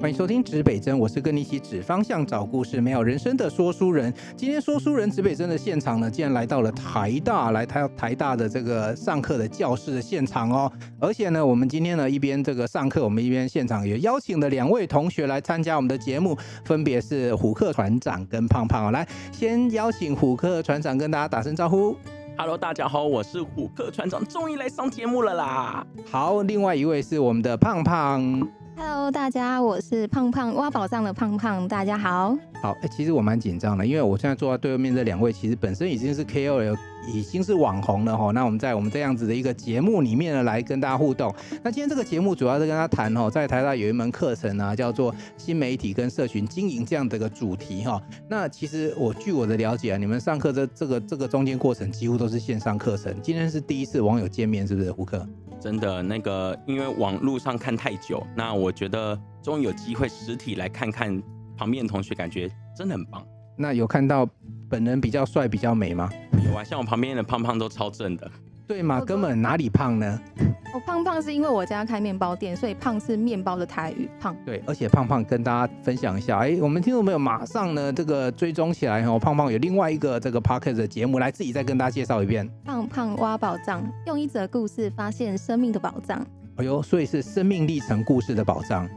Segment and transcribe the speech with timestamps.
[0.00, 4.10] 欢迎收听指北针，我是跟你一起指方向、找故事、美好人生的说书人。
[4.34, 10.72] 今天说书人指北针的现场呢，竟然来到了台大，来台台大的这个上课的教室的现场哦。
[10.98, 18.90] 而且呢，我们今天呢一边这个上课，我们一边现场也邀请了两位同学来参加我们的节目，分别是虎克船长跟胖胖哦。
[18.90, 21.94] 来，先邀请虎克船长跟大家打声招呼。
[22.38, 25.86] Hello，大家好，我是虎克船长，终于来上节目了啦。
[26.10, 28.48] 好，另外一位是我们的胖胖。
[28.82, 32.34] Hello，大家，我是胖胖挖宝藏的胖胖，大家好。
[32.62, 36.74] 好，哎、其实我蛮紧张的，因为我现在坐在对面这两位，其实本身已经是 KOL，
[37.12, 38.30] 已经是网红了哈。
[38.30, 41.30] 那我们在我们这样子的一个节目里面呢，来跟大家互动。
[41.62, 48.02] 那今天这个节目主要是跟他谈哦，在台大有一门课程啊，叫做新媒体跟社群经营这样的一个主题哈。
[48.30, 53.14] 那其实我据我的了解啊，你们上课这这个这个中间过程几乎都是线上课程。
[53.20, 54.90] 今天是第一次网友见面，是不是？
[54.90, 55.28] 胡克？
[55.60, 61.22] 真的那个，因为网络上看太久，那我觉得终于有机会实体来看看
[61.56, 63.24] 旁边的同学，感觉真的很棒。
[63.58, 64.26] 那有看到
[64.70, 66.08] 本人比较帅、比较美吗？
[66.46, 68.30] 有啊，像我旁边的胖胖都超正的。
[68.70, 69.00] 对嘛？
[69.00, 70.20] 根本哪里胖呢？
[70.72, 74.36] 我胖胖是因为我家开面包店，所以胖是面包的台语胖。
[74.46, 82.48] 对，而且胖胖跟大家分享一下，哎，我们听众朋友马上呢这个追踪起来哦，胖胖有另外一个这个 podcast 的节目，来自己再跟大家介绍一遍。
[82.64, 86.24] 胖胖挖宝藏，用一则故事发现生命的宝藏。
[86.54, 88.88] 哎呦，所以是生命历程故事的宝藏。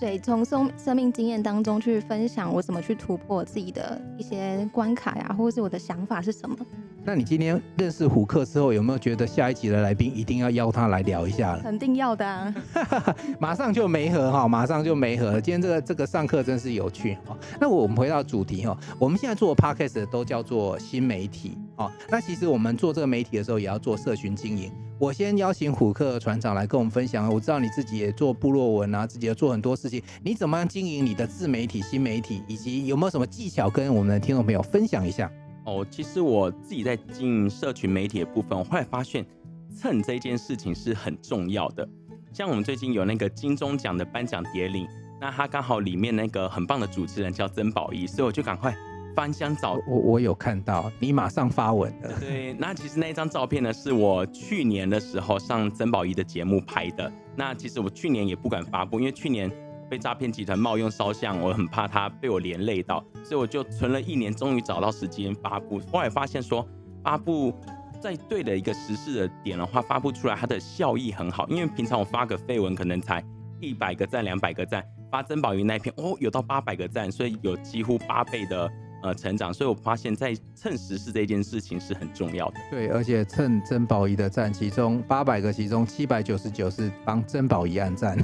[0.00, 6.56] 对，从生生命经验当中去分享我怎么去突破自己的一些关卡呀，或者是我的想法是什么。
[7.04, 11.62] 那你今天认识虎克之后，有没有觉得下一集的来宾一定要邀他来聊一下了？
[11.62, 12.54] 肯定要的啊！
[13.40, 15.40] 马上就媒合哈，马上就媒合。
[15.40, 17.34] 今天这个这个上课真是有趣哈。
[17.58, 21.90] 那我们回到主题哈，我们现在做的 podcast 都叫做新媒体哦。
[22.10, 24.70] 那其实我们做这个媒体的时候，也要做社群经营。
[24.98, 27.32] 我先邀请虎克船长来跟我们分享。
[27.32, 30.02] 我知道你自己也做部落文啊，自己也做很多事情。
[30.22, 35.30] 你怎么样经营你的自媒体、新媒体，以及有没有什么技巧跟我们的听众朋友分享一下？
[35.68, 39.24] 哦，其实我自己在经营社群媒体的部分，我后来发现
[39.70, 41.86] 蹭这件事情是很重要的。
[42.32, 44.86] 像我们最近有那个金钟奖的颁奖典礼，
[45.20, 48.74] 那他刚好里面那个很棒的主持人叫曾宝仪，所以我就赶快。
[49.16, 52.14] 翻箱找我，我有看到你马上发文的。
[52.20, 57.12] 对，那其实那一张照片呢，是我去年的时候上曾宝仪的节目拍的。
[57.34, 59.50] 那其实我去年也不敢发布，因为去年
[59.88, 65.80] 被诈骗集团冒用烧像，我很怕他被我连累到，所以我就存了一年，终于找到时间发布。
[65.90, 66.66] 后来发现说，
[67.02, 67.54] 发布
[68.00, 71.48] 在对的一个时事的点的话，发布出来它的效益很好。
[71.48, 73.24] 因为平常我发个绯闻可能才
[73.60, 78.70] 一百个赞、两百个赞，发曾宝仪那一篇哦，有到八百个赞，所以有几乎八倍的。
[79.02, 82.54] 呃，成长，所以我发现，在蹭时事这件事情是很重要的。
[82.70, 88.18] 对，而且蹭曾宝仪的赞，其中八百个，其中七百九十九是帮曾宝仪按赞。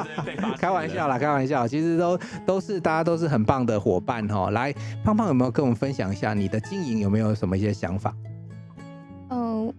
[0.58, 4.50] 开玩笑啦，开玩笑，其实都都是大家都是很棒的伙伴哈。
[4.50, 4.72] 来，
[5.02, 8.14] 胖胖有没有跟我们分享一下你的经营有没有什么一些想法？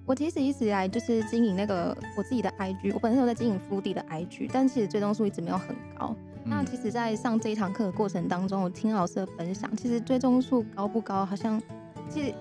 [0.06, 6.16] 我其实一直以来就是经营那个我自己的 IG，我本身有在经营 foodie 的 IG，但其实追踪数一直没有很高。
[6.46, 11.62] 那其实，在上这一堂课的过程当中，我听老师的分享，其实追踪数高不高，好像
[12.10, 12.34] 其实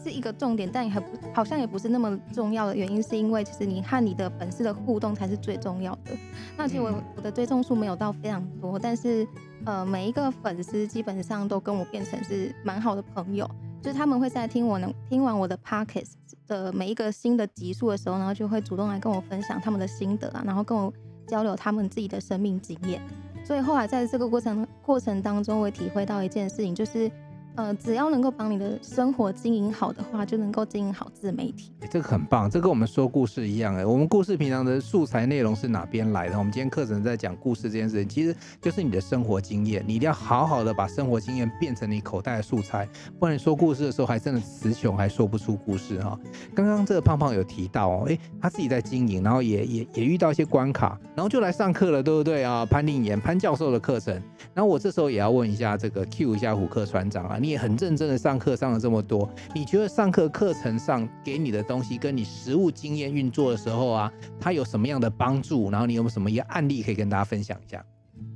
[0.00, 6.12] 是一个重点，但也还不好像也不是那么重要的原因，是因为其实你和你的粉丝的互动才是最重要的。
[6.56, 9.26] 那其实我我的追踪数没有到非常多，但是
[9.64, 13.50] 呃，每一个粉丝基本上都跟我变成是蛮好的朋友，
[13.80, 16.06] 就是他们会在听我能听完我的 pocket
[16.46, 20.92] 的每一个新的集数的时候，然后就会主动来跟我分享他们的心得啊，然后跟我
[21.26, 23.00] 交流他们自己的生命经验。
[23.44, 27.10] 所以后来在这个过程过程当中，我体会到一件事情，就是。
[27.58, 31.72] 呃，只要能够把你的生活经营好的话，就能够经营好自媒体。
[31.90, 33.84] 这个很棒，这跟我们说故事一样哎。
[33.84, 36.38] 我们故事平常的素材内容是哪边来的？
[36.38, 39.84] 我们今天课程在讲故事这件事情，其实就是你的生活经验。
[39.84, 42.88] 你一定要好好的把生活经验变成你口袋的素材，
[43.18, 46.16] 不然你说故事的时候还真的词穷，还说不出故事哈。
[46.54, 52.64] 刚刚这个胖胖有提到哦，哎，他自己在经营，然后也也也遇到一些关卡，然后就来上课了，对不对啊？
[52.64, 54.14] 潘令妍潘教授的课程。
[54.54, 57.47] 然后我这时候也要问一下这个 Q 一下虎克船长啊，你。
[57.48, 65.70] 你也很认真的上课上了这么多，你觉得上课课程上给你的东西，跟你实务经验运作的时候啊，它有什么样的帮助？
[65.70, 67.82] 然后你有没有什么一个案例可以跟大家分享一下？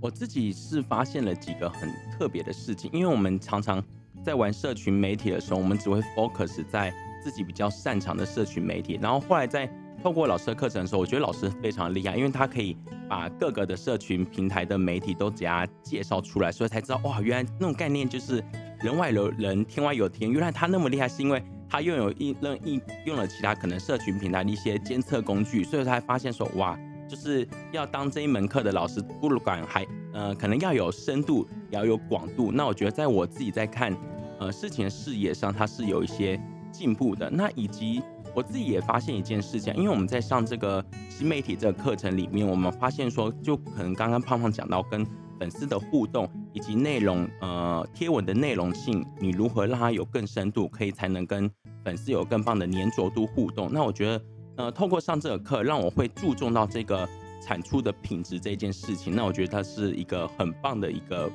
[0.01, 3.85] 我自己是发现了几个很特别的事情，因为我们常常
[4.25, 6.91] 在玩社群媒体的时候，我们只会 focus 在
[7.23, 9.71] 自己比较擅长的社群媒体，然后后来在
[10.03, 12.75] 透过老师的课程的时候，我觉得老师非常厉害，因为他可以
[13.11, 18.43] 把各个的社群平台的媒体都给他介绍出来，所以才知道哇，原来那种概念就是。
[18.83, 20.31] 人外有人，天外有天。
[20.31, 26.77] 原来他那么厉害，是因为他拥有一任一用了其他可能社群平台的一些监测工具，所以他才发现说，哇，
[27.09, 32.51] 就是要当这一门课的老师，不管还呃可能要有深度，也要有广度。
[32.53, 33.97] 那我觉得在我自己在看
[34.41, 36.41] 呃事情的视野上，它是有一些
[36.73, 37.31] 进步的。
[37.31, 38.03] 那以及
[38.35, 45.07] 我自己也发现一件事情，因为我们在上这个新媒体这个课程里面，我们发现说，就可能刚刚胖胖讲到跟
[45.43, 51.51] 粉丝的互动以及内容呃贴文的内容性，你如何让它有更深度，可以才能跟
[51.85, 53.69] 粉丝有更棒的粘着度互动。
[53.73, 54.25] 那我觉得。
[54.55, 57.09] 呃，透过上这个课，让我会注重到这个
[57.43, 59.17] 产出的品质这件事情。
[59.17, 61.29] 那我觉得它是一个很棒的一个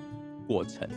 [0.47, 0.87] 过程。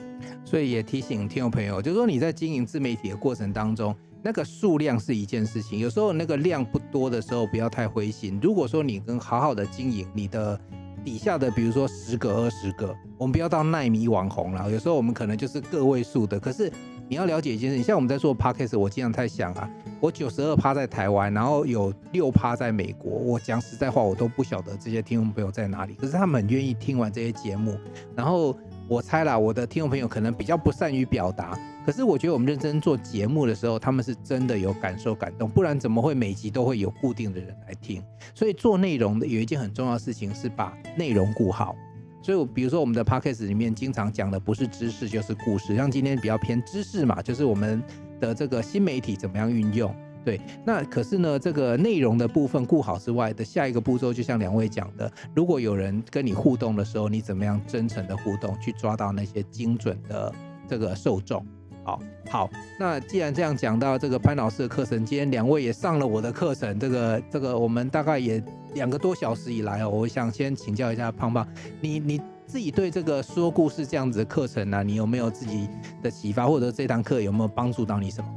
[0.44, 8.38] 所以也提醒听众朋友，就是说你在经营自媒体的过程当中，那个数量是一件事情，有时候那个量不多的时候，不要太灰心。
[8.42, 10.60] 如果说你跟好好的经营你的
[11.04, 14.70] 底下的，比如说十个、二十个，我们不要到奈米网红了。
[14.70, 16.70] 有时候我们可能就是个位数的，可是。
[17.10, 19.68] 你要了解一件事情，像我们在做 podcast，我经常在想啊，
[19.98, 23.10] 我九十二趴在台湾，然后有六趴在美国。
[23.10, 25.94] 我讲实在话，我都不晓得这些听众朋友在哪里。
[25.94, 27.76] 可是他们很愿意听完这些节目。
[28.14, 28.56] 然后
[28.90, 31.56] 我猜啦，我的听众朋友可能比较不善于表达。
[31.86, 38.02] 可是我觉得我们认真做节目的时候，他们是真的有感受、感动，不然怎么会每集都会有固定的人来听？
[38.34, 41.76] 所以做内容的有一件很重要的事情是把内容顾好。
[42.20, 47.80] 所以，比如说我们的 podcast 里面经常讲的不是知识就是故事，像今天比较偏知识嘛，就是我们
[48.18, 49.94] 的这个新媒体怎么样运用。
[50.24, 60.32] 对，那可是呢，这个内容的部分顾好之外的下一个步骤，就像两位讲的，如果有人跟你互动的时候，你怎么样真诚的互动，去抓到那些精准的
[60.68, 61.44] 这个受众。
[61.82, 68.42] 好，好，那既然这样讲到这个潘老师的课程，今天两位也上了我的课程，这个这个我们大概也
[68.74, 71.48] 两个多小时以来哦，我想先请教一下胖胖，
[71.80, 75.66] 你你自己对这个说故事这样子的课程呢、你有没有自己
[76.02, 78.30] 的启发，或者这堂课有没有帮助到你什么？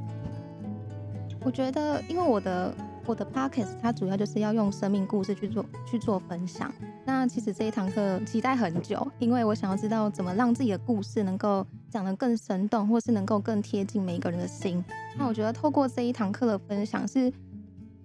[1.46, 2.74] 我觉得，因为我的。
[3.06, 6.74] 我的 podcast 它主要就是要用生命故事去做去做分享。
[7.04, 14.82] 那其实这一堂课期待很久，因为我想要知道怎么让自己的故事能够讲得更生动，或是能够更贴近每一个人的心。
[15.18, 17.30] 那我觉得透过这一堂课的分享是。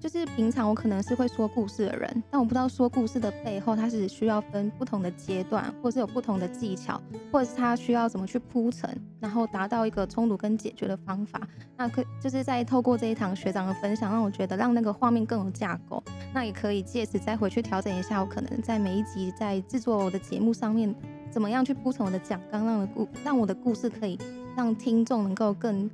[0.00, 7.00] 就是平常我可能是会说故事的人，但我不知道说故事的背后，它是需要分不同的阶段，或者是有不同的技巧，
[7.32, 11.40] 或者是它需要怎么去铺陈，然后达到一个冲突跟解决的方法。
[11.76, 16.02] 那可就是在透过这一堂学长的分享，让我觉得让那个画面更有架构。
[16.32, 20.94] 那也可以借此再回去调整一下，我可能在每一集在制作我的节目上面，
[21.30, 24.18] 怎么样去铺陈我的讲纲，让的故让我的故事可以
[24.56, 25.90] 让听众能够更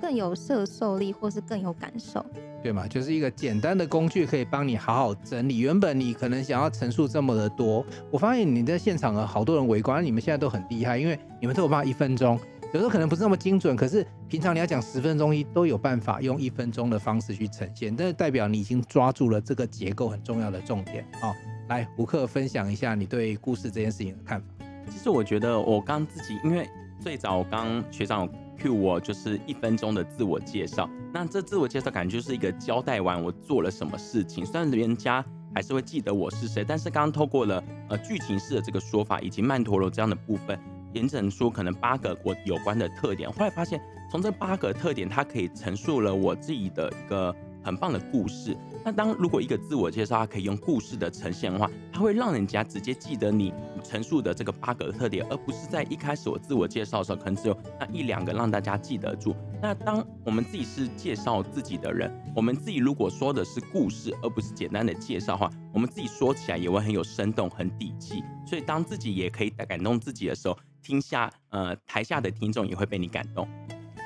[0.00, 2.24] 更有摄受力，或是更有感受。
[2.62, 5.58] 对嘛，就是一个简单的工具，可以帮你好好整理。
[5.58, 12.38] 原本你可能想要陈述这么的多，我发现你在现场啊好多人围观，你们现在都很厉害，因为你们都有办法一分钟，
[12.72, 21.06] 有时候可能不是那么精准，可是平常你要讲十分钟一都有办法用一分钟的方式去呈现，这代表你已经抓住了这个结构很重要的重点。
[21.20, 21.32] 好，
[21.68, 24.46] 来胡克分享一下你对故事这件事情的看法。
[24.90, 26.68] 其实我觉得我刚自己，因为
[27.00, 28.28] 最早刚学长。
[28.58, 35.24] Q 我就是一分钟的自我介绍，那这自我介绍感觉就是一个交代完我做了什么事情，虽然人家
[35.54, 40.58] 还是会记得我是谁，但是刚刚透过了呃剧情式的这个说法以及曼陀罗这样的部分，
[40.92, 48.56] 延展出可能八个我有关的特点，后来发现从这八个特点，它可以陈述了我自己的一个很棒的故事。
[48.84, 53.52] 那当如果一个自我介绍，它可以用故事的呈现的话，它会让人家直接记得你
[53.84, 59.34] 陈述的这个八个特点，而不是在一开始我自我介绍的时候，可能只有那一两个让大家记得住。
[59.60, 68.22] 那当我们自己是介绍自己的人，我们自己如果说的是故事，而不是简单的介绍的话，我们自己说起来也会很有生动、很底气。
[68.46, 73.46] 所以当自己也可以感动自己的时候，听下呃台下的听众也会被你感动。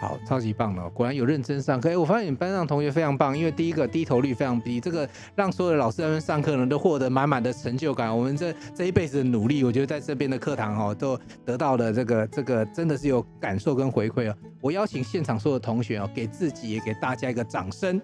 [0.03, 1.89] 好，超级棒哦，果然有认真上课。
[1.89, 8.15] 哎，我发现你们班上同学非常棒，因为第一个低头率非常低，这个让所有的老师在那边上课呢都获得满满的成就感。
[8.15, 14.35] 我们这这一辈子的努力，我觉得在这边的课堂哈都得到了这个这个真的是有感受跟回馈哦。
[14.61, 18.03] 我邀请现场所有的同学哦，给自己也给大家一个掌声。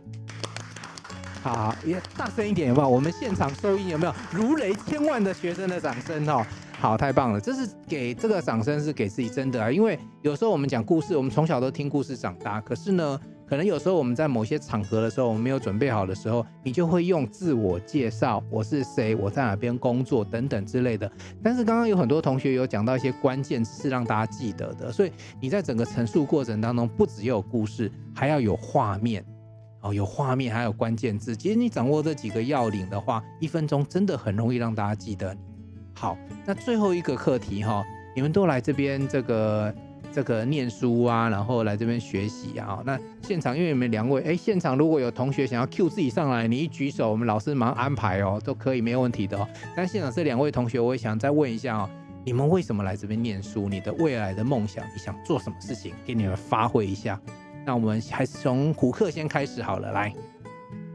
[1.42, 2.88] 好，也大声一点有没有？
[2.88, 6.46] 我们现场收音有没有如雷千万的学生的掌声哦？
[6.80, 7.40] 好，太棒了！
[7.40, 21.10] 这是给这个掌声是给自己真的啊，因为有时候我们讲故事，我们从小都听故事长大，可是呢，可能有时候我们在某些场合的时候，我们没有准备好的时候，你就会用自我介绍，我是谁，我在哪边工作等等之类的。
[21.42, 29.24] 但是刚刚有很多同学有讲到一些关键词是让大家记得的，所以你在整个陈述过程当中，不只有故事，还要有画面
[29.80, 31.36] 哦，有画面还有关键字。
[31.36, 35.36] 其实你掌握这几个要领的话，一分钟真的很容易让大家记得。
[35.98, 39.74] 好，那最后一个课题哈，你们都来这边这个
[40.12, 42.80] 这个念书啊，然后来这边学习啊。
[42.86, 49.48] 那现场因为你们两位，哎，现场如果有同学想要 Q 自己上来，你一举手，我们老师马上安排哦，都可以没有问题的哦。
[49.74, 51.90] 但现场这两位同学，我也想再问一下哦，
[52.24, 53.68] 你们为什么来这边念书？
[53.68, 55.92] 你的未来的梦想，你想做什么事情？
[56.06, 57.20] 给你们发挥一下。
[57.66, 60.12] 那我们还是从虎克先开始好了，来。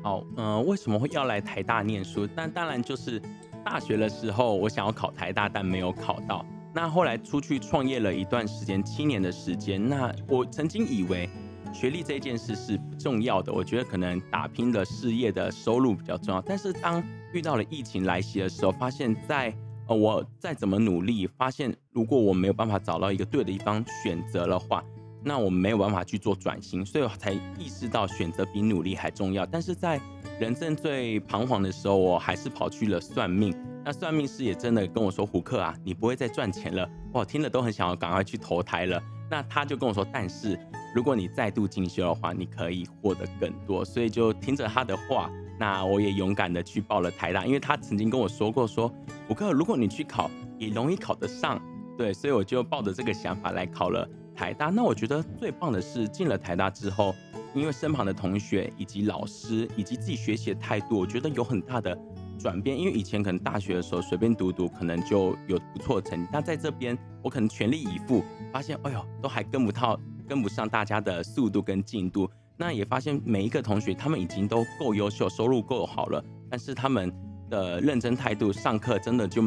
[0.02, 2.26] 好，嗯、呃，为什么会要来台大念书？
[2.34, 3.22] 但当然就是
[3.64, 6.46] 大学的时候，我想要考台大，但没有考到。
[6.74, 9.90] 那后来出去创业了一段时间，七年的时间。
[9.90, 11.30] 那我曾经以为
[11.74, 16.42] 学历这件事是不重要的，我觉得可能打拼的事业的收入比较重要。
[16.42, 19.54] 但是当遇到了疫情来袭的时候，发现在
[19.88, 24.84] 呃我再怎么努力，发现如果我没有办法找到一个对的地方选择的话。
[25.26, 29.46] 那我没有办法去做转型，所以我才意识到选择比努力还重要。
[29.46, 29.98] 但是在
[30.44, 33.56] 人生最彷徨的时候，我还是跑去了算命。
[33.86, 39.02] 那算命师也真的跟我说：“胡克啊，你不会再赚钱了。”哇，听了都很想要赶快去投胎了。
[39.32, 40.60] 那他就跟我说：“但是
[40.94, 48.94] 如果你再度进修的话，你可以获得更多。”所以就听着他的话，那我也勇敢的去报了台大，因为他曾经跟我说过说
[49.30, 51.58] ：“胡克，如果你去考，也容易考得上。”
[51.98, 54.06] 对，所以我就抱着这个想法来考了。
[54.36, 57.16] 台大，那我觉得最棒的是进了台大之后，
[57.54, 61.98] 因为身旁的同学以及老师以及自己学习的态度，我觉得有很大的
[62.40, 62.78] 转变。
[62.78, 72.30] 因为以前可能大学的时候随便读读，可能就有不错的成绩，但在这边我可能全力以赴，发现哎呦都还跟不到，跟不上大家的速度跟进度。
[72.58, 77.14] 那也发现每一个同学他们已经都够优秀，收入够好了，但是他们
[77.50, 79.42] 的认真态度，上课真的就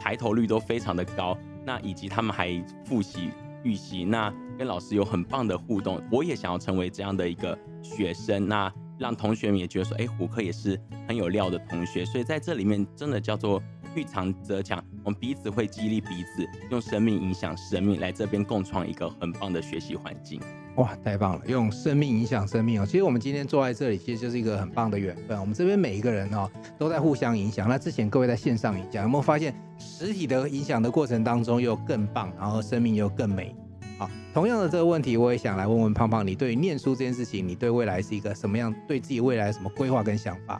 [0.00, 1.36] 抬头率都非常的高。
[1.64, 3.30] 那以及他们还复习。
[3.62, 13.58] 预习，那跟老师有很棒的互动，我也想要成为这样的一个学生，那让同学们也觉得说，哎，胡克也是很有料的同学，所以在这里面真的叫做
[13.94, 20.38] 遇强则强，我们彼此会激励彼此，用生命影响生命，来这边共创一个很棒的学习环境。
[20.76, 22.84] 哇，太棒了，用生命影响生命哦。
[22.84, 25.40] 其实我们今天坐在这里，其实就是一个很棒的缘分。
[25.40, 26.46] 我们这边每一个人哦，
[26.78, 27.66] 都在互相影响。
[27.66, 33.56] 那之前各位在线上影响，有没有发现实体的影响的过程当中又更棒，然后生命又更美？
[34.00, 38.74] 好，同样的这个问题，我也想来问问胖胖，你对于念书这件事情，你对未来是一个什么样？
[38.88, 40.58] 对自己未来什么规划跟想法？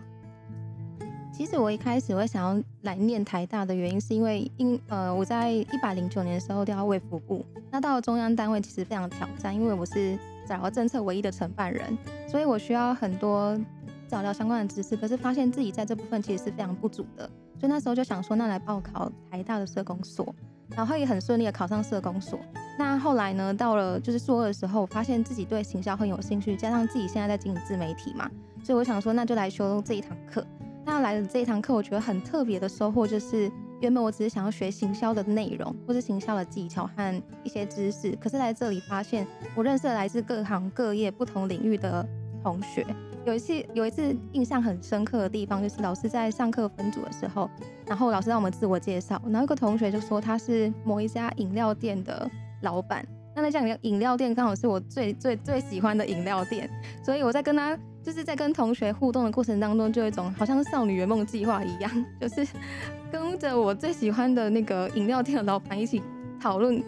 [1.33, 11.97] 其实我一开始会想要来念台大的原因，是因为因呃我在一百零九年的时候调到卫福部，那到了中央单位其实非常挑战，因为我是早疗政策唯一的承办人，
[12.29, 13.59] 所以我需要很多
[14.07, 17.25] 早疗相关的知识，可是发现自己在这部分其实是非常不足的，
[17.59, 20.35] 所以那时候就想说，那来报考台大的社工所。
[20.77, 22.39] 然后也很顺利的考上社工所。
[22.79, 28.31] 那后来呢，到了就是硕二的时候，发现自己对行销很有兴趣，加上自己现在在经营自媒体嘛，
[28.65, 30.45] 所以我想说，那就来修这一堂课。
[30.85, 42.09] 那来了这一堂课，我觉得很特别的收获就是，原本我只是想要学行销的内容，或是行销的技巧和一些知识，可是来这里发现，我认识了来自各行各业、不同领域的
[42.43, 42.87] 同学。
[43.27, 47.51] 有一次，有一次印象很深刻的地方，就是老师在上课分组的时候，
[47.87, 52.29] 然后老师让我们自我介绍，然后一个同学就说他是某一家饮料店的
[52.63, 56.69] 老板，那那家饮料店刚好是我最最最喜欢的饮料店，
[57.05, 62.47] 所以我在跟他就是在跟同学互动的过程当中，就有一种好像少女圆梦计划一样，就是
[63.13, 66.03] 跟着我最喜欢的那个饮料店的老板一起
[66.41, 66.83] 讨论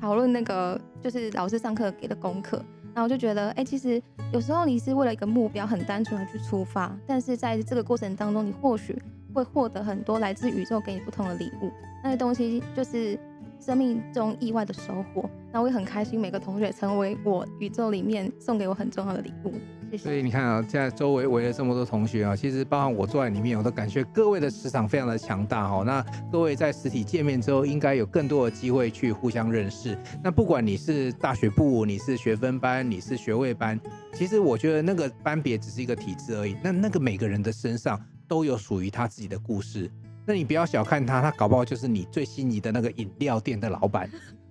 [0.00, 2.64] 讨论那个就是老师上课给的功课。
[2.94, 9.00] 然后我就觉得，哎，其实有时候你是为了一个目标很单纯的去出发，但是在这个过程当中，你或许
[9.32, 11.70] 会获得很多来自宇宙给你不同的礼物，
[12.04, 13.18] 那些东西就是
[13.64, 15.30] 生命中意外的收获。
[15.52, 19.54] 那我也很开心，每个同学成为我宇宙里面送给我很重要的礼物。
[19.98, 25.82] 所以你看啊，现在周围围了这么多同学啊，其实包含我坐在里面，我都感觉各位的磁场非常的强大哈。
[25.84, 26.02] 那
[26.32, 29.96] 各位在实体见面之后，应该有更多的机会去互相认识。
[30.24, 33.78] 那不管你是大学部，你是学分班，你是学位班，
[34.14, 36.56] 其实我觉得那个班别只是一个体制而已。
[36.64, 39.90] 那那个每个人的身上都有属于他自己的故事。
[40.26, 44.08] 那你不要小看他，他搞不好就是你最心仪的那个饮料店的老板。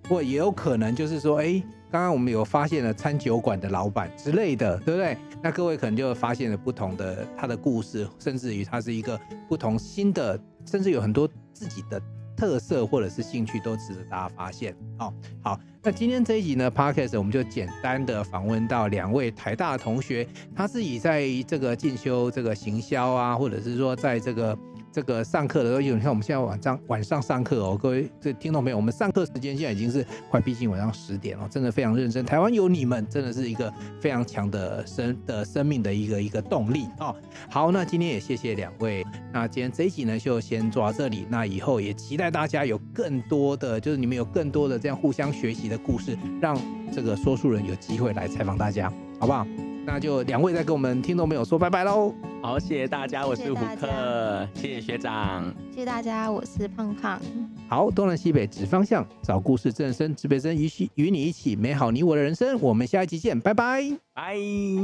[0.08, 5.16] 或也有可能就是说，哎、刚刚我们有发现了餐酒馆的老板之类的，对不对？
[5.40, 12.02] 那各位可能就发现了不同的他的故事，甚至于他是一个不同新的，甚至有很多自己的
[12.36, 14.74] 特色或者是兴趣都值得大家发现。
[14.98, 24.58] 好，好，那今天这一集呢，Podcast 我们就简单的访问到两位台大同学，他自己在这个进修这个行销啊，或者是说在这个。
[24.92, 32.24] 这个上课的时候，你看我们现在晚上晚上上课哦，各位这听众朋友，我们上课时间现在已经是快逼近晚上十点了，真的非常认真。
[32.26, 37.16] 台湾有你们，真的是一个非常强的生的生命的一个一个动力哦。
[37.48, 46.54] 好，那今天也谢谢两位，那今天这一集呢就先做到这里，那以后也期待大家有更多的，就是你们有更多的这样互相学习的故事，让
[46.92, 49.46] 这个说书人有机会来采访大家，好不好？
[49.86, 52.14] 那就两位再跟我们听众朋友说拜拜喽。
[52.42, 57.20] 好，谢谢大家，我是胡克，谢谢学长，谢谢大家，我是胖胖。
[57.68, 63.80] 好，东南西北指方向，找故事正身，指北针与与你一起美好你我的人生，我们下一集见，拜拜，
[64.12, 64.34] 拜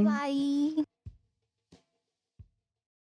[0.04, 0.87] 拜。